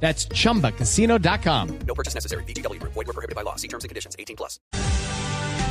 That's 0.00 0.28
chumbacasino.com. 0.28 1.78
No 1.86 1.94
purchase 1.94 2.14
necessary. 2.14 2.44
BGW. 2.44 2.80
Void 2.80 2.94
were 2.94 3.12
prohibited 3.12 3.34
by 3.34 3.42
law. 3.42 3.56
See 3.56 3.68
terms 3.68 3.82
and 3.82 3.88
conditions. 3.88 4.14
18 4.18 4.36
plus. 4.36 4.60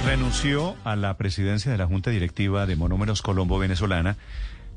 Renunció 0.06 0.76
a 0.84 0.96
la 0.96 1.18
presidencia 1.18 1.72
de 1.72 1.80
la 1.80 1.88
Junta 1.88 2.12
Directiva 2.12 2.68
de 2.68 2.76
Monómeros 2.76 3.24
Colombo 3.24 3.58
Venezolana 3.58 4.18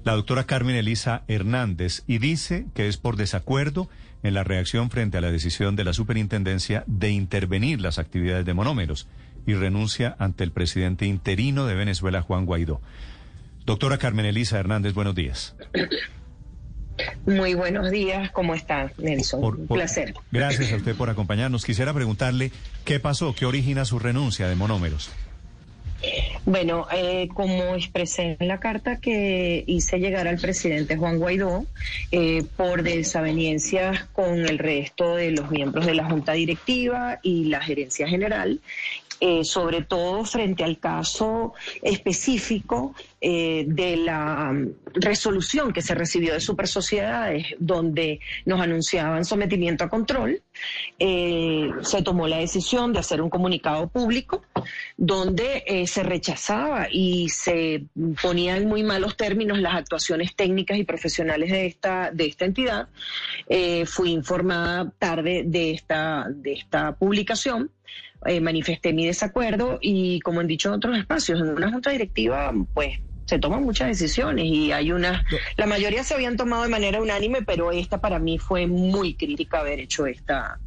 la 0.05 0.15
doctora 0.15 0.45
Carmen 0.45 0.77
Elisa 0.77 1.23
Hernández 1.29 2.03
y 2.07 2.19
dice 2.19 2.67
que 2.75 2.89
es 2.89 2.97
por 2.97 3.17
desacuerdo 3.17 3.89
en 4.23 4.35
la 4.35 4.45
reacción 4.45 4.91
frente 4.91 5.19
a 5.19 5.21
la 5.21 5.31
decisión 5.31 5.77
de 5.77 5.85
la 5.85 5.93
superintendencia 5.93 6.85
de 6.87 7.11
intervenir 7.11 7.81
las 7.81 7.99
actividades 7.99 8.47
de 8.47 8.55
monómeros 8.55 9.07
y 9.47 9.55
renuncia 9.55 10.17
ante 10.19 10.45
el 10.45 10.51
presidente 10.51 11.07
interino 11.07 11.67
de 11.67 11.75
Venezuela, 11.75 12.23
Juan 12.23 12.47
Guaidó. 12.47 12.81
Doctora 13.67 13.99
Carmen 13.99 14.25
Elisa 14.25 14.59
Hernández, 14.59 14.95
buenos 14.95 15.15
días. 15.15 15.55
Muy 17.27 17.55
buenos 17.55 17.91
días, 17.91 18.31
¿cómo 18.33 18.55
está, 18.55 18.91
Nelson? 18.99 19.41
Por- 19.41 19.57
Un 19.57 19.67
placer. 19.69 20.15
Gracias 20.31 20.73
a 20.73 20.77
usted 20.77 20.95
por 20.97 21.11
acompañarnos. 21.11 21.65
Quisiera 21.65 21.93
preguntarle 21.95 22.51
qué 22.85 23.01
pasó, 23.01 23.35
qué 23.35 23.47
origina 23.47 23.85
su 23.85 23.99
renuncia 23.99 24.49
de 24.49 24.55
monómeros. 24.57 25.11
Bueno, 26.49 26.87
eh, 26.91 27.29
como 27.35 27.75
expresé 27.75 28.39
en 28.41 28.49
la 28.49 28.59
carta 28.59 29.01
que 29.03 29.65
hice 29.67 29.99
llegar 29.99 30.27
al 30.27 30.39
presidente 30.39 30.97
Juan 30.97 31.19
Guaidó, 31.19 31.67
eh, 32.11 32.43
por 32.57 32.83
desavenencias 32.83 34.05
con 34.15 34.47
el 34.47 34.57
resto 34.57 35.17
de 35.17 35.33
los 35.33 35.51
miembros 35.51 35.85
de 35.85 35.93
la 35.93 36.09
Junta 36.09 36.33
Directiva 36.33 37.19
y 37.23 37.45
la 37.45 37.61
Gerencia 37.61 38.09
General, 38.09 38.63
eh, 39.21 39.43
sobre 39.43 39.83
todo 39.83 40.25
frente 40.25 40.63
al 40.63 40.79
caso 40.79 41.53
específico 41.83 42.95
eh, 43.21 43.65
de 43.67 43.97
la 43.97 44.53
mm, 44.53 44.75
resolución 44.95 45.73
que 45.73 45.83
se 45.83 45.97
recibió 45.97 46.35
de 46.35 46.41
Super 46.41 46.69
Sociedades, 46.69 47.47
donde 47.59 48.21
nos 48.47 48.61
anunciaban 48.61 49.25
sometimiento 49.25 49.83
a 49.83 49.89
control, 49.89 50.41
eh, 50.99 51.71
se 51.83 52.03
tomó 52.03 52.27
la 52.27 52.39
decisión 52.39 52.93
de 52.93 52.99
hacer 52.99 53.23
un 53.23 53.31
comunicado 53.31 53.89
público 53.89 54.43
donde 54.97 55.63
eh, 55.67 55.87
se 55.87 56.03
rechazaba 56.03 56.89
y 56.91 57.29
se 57.29 57.85
ponía 58.21 58.57
en 58.57 58.69
muy 58.69 58.83
malos 58.83 59.17
términos 59.17 59.59
las 59.59 59.75
actuaciones 59.75 60.35
técnicas 60.35 60.79
y 60.79 60.85
profesionales 60.85 61.51
de 61.51 61.67
esta, 61.67 62.11
de 62.11 62.27
esta 62.27 62.45
entidad. 62.45 62.89
Eh, 63.49 63.87
fui 63.87 64.11
informada 64.11 64.91
tarde 64.99 65.45
de 65.47 65.73
esta, 65.73 66.27
de 66.29 66.53
esta 66.55 66.97
publicación. 66.97 67.71
eh, 68.27 68.41
manifesté 68.41 68.93
mi 68.93 69.07
desacuerdo 69.07 69.79
y 69.81 70.19
como 70.21 70.41
han 70.41 70.49
dicho 70.49 70.69
en 70.69 70.75
otros 70.75 70.99
espacios, 70.99 71.41
en 71.41 71.51
una 71.51 71.71
junta 71.71 71.91
directiva, 71.91 72.53
pues 72.75 72.99
se 73.29 73.39
toman 73.39 73.63
muchas 73.63 73.89
decisiones 73.89 74.47
y 74.47 74.73
hay 74.73 74.91
una, 74.91 75.23
la 75.57 75.67
mayoría 75.67 76.03
se 76.03 76.15
habían 76.15 76.37
tomado 76.39 76.63
de 76.63 76.71
manera 76.71 77.01
unánime, 77.01 77.43
pero 77.43 77.71
esta 77.71 78.01
para 78.01 78.19
mí 78.19 78.39
fue 78.39 78.67
muy 78.67 79.15
crítica 79.15 79.61
haber 79.61 79.81
hecho 79.81 80.07
esta, 80.07 80.59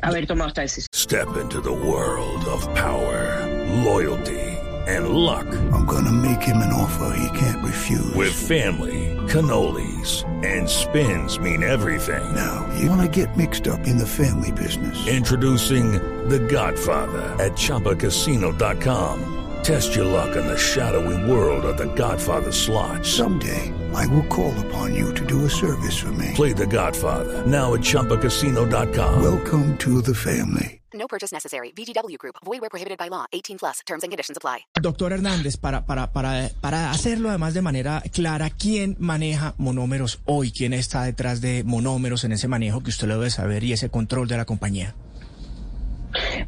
haber 0.00 0.26
tomado 0.26 0.48
esta 0.48 0.62
decisión. 0.62 0.88
Step 0.94 1.28
into 1.36 1.60
the 1.60 1.70
world 1.70 2.42
of 2.46 2.66
power, 2.74 3.46
loyalty, 3.84 4.40
and 4.88 5.10
luck. 5.10 5.46
I'm 5.72 5.84
gonna 5.84 6.10
make 6.10 6.40
him 6.40 6.56
an 6.62 6.72
offer 6.72 7.14
he 7.18 7.38
can't 7.38 7.62
refuse. 7.62 8.14
With 8.14 8.32
family, 8.32 9.14
cannolis, 9.28 10.24
and 10.42 10.66
spins 10.66 11.38
mean 11.38 11.62
everything. 11.62 12.24
now, 12.34 12.66
you 12.80 12.88
wanna 12.88 13.08
get 13.08 13.36
mixed 13.36 13.68
up 13.68 13.86
in 13.86 13.98
the 13.98 14.06
family 14.06 14.52
business. 14.52 15.06
Introducing 15.06 16.00
The 16.30 16.38
Godfather 16.38 17.36
at 17.38 17.52
ChumbaCasino.com. 17.52 19.36
Test 19.70 19.94
your 19.94 20.04
luck 20.04 20.34
in 20.34 20.44
the 20.48 20.58
shadowy 20.58 21.30
world 21.30 21.64
of 21.64 21.76
The 21.76 21.86
Godfather 21.94 22.50
slot. 22.50 23.06
Someday, 23.06 23.72
I 23.94 24.04
will 24.08 24.26
call 24.26 24.52
upon 24.66 24.96
you 24.96 25.14
to 25.14 25.24
do 25.24 25.44
a 25.44 25.48
service 25.48 25.96
for 25.96 26.10
me. 26.10 26.32
Play 26.34 26.52
The 26.52 26.66
Godfather 26.66 27.46
now 27.46 27.74
at 27.74 27.80
ChumbaCasino.com. 27.80 29.22
Welcome 29.22 29.78
to 29.78 30.02
the 30.02 30.12
family. 30.12 30.80
No 30.92 31.06
purchase 31.06 31.30
necessary. 31.30 31.70
VGW 31.70 32.18
Group. 32.18 32.34
Void 32.44 32.62
where 32.62 32.68
prohibited 32.68 32.98
by 32.98 33.06
law. 33.06 33.26
18 33.32 33.58
plus. 33.58 33.82
Terms 33.86 34.02
and 34.02 34.10
conditions 34.10 34.36
apply. 34.36 34.66
Doctor 34.82 35.12
Hernández, 35.12 35.56
para, 35.56 35.86
para, 35.86 36.12
para, 36.12 36.50
para 36.60 36.90
hacerlo 36.90 37.28
además 37.28 37.54
de 37.54 37.62
manera 37.62 38.02
clara, 38.12 38.50
¿quién 38.50 38.96
maneja 38.98 39.54
monómeros 39.56 40.18
hoy? 40.24 40.50
¿Quién 40.50 40.72
está 40.72 41.04
detrás 41.04 41.40
de 41.40 41.62
monómeros 41.62 42.24
en 42.24 42.32
ese 42.32 42.48
manejo 42.48 42.82
que 42.82 42.90
usted 42.90 43.06
lo 43.06 43.14
debe 43.14 43.30
saber 43.30 43.62
y 43.62 43.72
ese 43.72 43.88
control 43.88 44.26
de 44.26 44.36
la 44.36 44.46
compañía? 44.46 44.96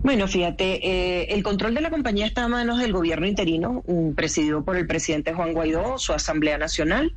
Bueno, 0.03 0.27
fíjate, 0.27 0.85
eh, 0.85 1.27
el 1.33 1.45
control 1.45 1.75
de 1.75 1.81
la 1.81 1.89
compañía 1.89 2.27
está 2.27 2.43
a 2.43 2.49
manos 2.49 2.81
del 2.81 2.93
gobierno 2.93 3.25
interino, 3.25 3.85
mm, 3.87 4.15
presidido 4.15 4.65
por 4.65 4.77
el 4.77 4.85
presidente 4.89 5.33
Juan 5.33 5.53
Guaidó, 5.53 5.97
su 5.97 6.13
Asamblea 6.13 6.59
Nacional, 6.59 7.15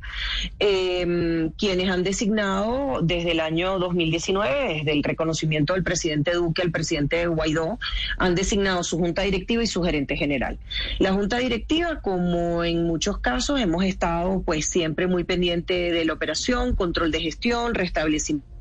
eh, 0.60 1.50
quienes 1.58 1.90
han 1.90 2.04
designado 2.04 3.00
desde 3.02 3.32
el 3.32 3.40
año 3.40 3.80
2019, 3.80 4.74
desde 4.74 4.92
el 4.92 5.02
reconocimiento 5.02 5.74
del 5.74 5.82
presidente 5.82 6.32
Duque 6.34 6.62
al 6.62 6.70
presidente 6.70 7.26
Guaidó, 7.26 7.80
han 8.18 8.36
designado 8.36 8.84
su 8.84 8.98
junta 8.98 9.22
directiva 9.22 9.64
y 9.64 9.66
su 9.66 9.82
gerente 9.82 10.16
general. 10.16 10.56
La 11.00 11.12
junta 11.12 11.38
directiva, 11.38 12.00
como 12.00 12.62
en 12.62 12.84
muchos 12.84 13.18
casos, 13.18 13.60
hemos 13.60 13.84
estado 13.84 14.42
pues 14.42 14.66
siempre 14.66 15.08
muy 15.08 15.24
pendiente 15.24 15.90
de 15.90 16.04
la 16.04 16.12
operación, 16.12 16.76
control 16.76 17.10
de 17.10 17.20
gestión, 17.20 17.74
restablecimiento. 17.74 18.55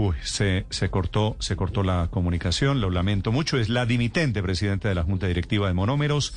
Uy, 0.00 0.14
se, 0.22 0.64
se 0.70 0.90
cortó, 0.90 1.34
se 1.40 1.56
cortó 1.56 1.82
la 1.82 2.06
comunicación, 2.08 2.80
lo 2.80 2.88
lamento 2.88 3.32
mucho. 3.32 3.58
Es 3.58 3.68
la 3.68 3.84
dimitente 3.84 4.44
presidenta 4.44 4.88
de 4.88 4.94
la 4.94 5.02
Junta 5.02 5.26
Directiva 5.26 5.66
de 5.66 5.74
Monómeros, 5.74 6.36